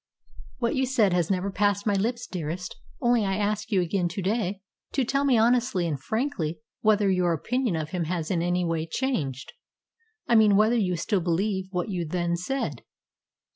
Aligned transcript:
"What 0.57 0.73
you 0.73 0.87
said 0.87 1.13
has 1.13 1.29
never 1.29 1.51
passed 1.51 1.85
my 1.85 1.93
lips, 1.93 2.25
dearest. 2.25 2.75
Only, 3.01 3.23
I 3.23 3.35
ask 3.35 3.71
you 3.71 3.81
again 3.81 4.07
to 4.09 4.23
day 4.23 4.63
to 4.93 5.05
tell 5.05 5.23
me 5.25 5.37
honestly 5.37 5.85
and 5.87 6.01
frankly 6.01 6.57
whether 6.79 7.07
your 7.07 7.33
opinion 7.33 7.75
of 7.75 7.91
him 7.91 8.05
has 8.05 8.31
in 8.31 8.41
any 8.41 8.65
way 8.65 8.87
changed. 8.87 9.53
I 10.27 10.33
mean 10.33 10.55
whether 10.55 10.75
you 10.75 10.95
still 10.95 11.21
believe 11.21 11.67
what 11.69 11.89
you 11.89 12.03
then 12.03 12.35
said." 12.35 12.81